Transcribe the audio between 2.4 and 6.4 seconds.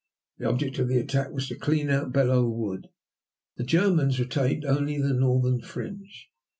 Wood. The Germans retained only the northern fringe.